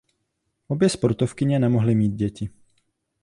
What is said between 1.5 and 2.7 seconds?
nemohly mít děti.